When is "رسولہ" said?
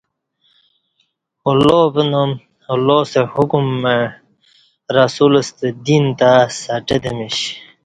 4.95-5.41